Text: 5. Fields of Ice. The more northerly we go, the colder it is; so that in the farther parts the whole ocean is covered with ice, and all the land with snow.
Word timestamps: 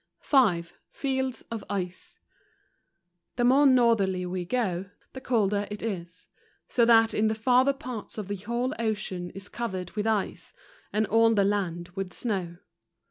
5. 0.21 0.73
Fields 0.89 1.43
of 1.51 1.63
Ice. 1.69 2.17
The 3.35 3.43
more 3.43 3.67
northerly 3.67 4.25
we 4.25 4.45
go, 4.45 4.85
the 5.13 5.21
colder 5.21 5.67
it 5.69 5.83
is; 5.83 6.27
so 6.67 6.85
that 6.85 7.13
in 7.13 7.27
the 7.27 7.35
farther 7.35 7.71
parts 7.73 8.15
the 8.15 8.35
whole 8.37 8.73
ocean 8.79 9.29
is 9.35 9.47
covered 9.47 9.91
with 9.91 10.07
ice, 10.07 10.53
and 10.91 11.05
all 11.05 11.35
the 11.35 11.43
land 11.43 11.89
with 11.89 12.13
snow. 12.13 12.57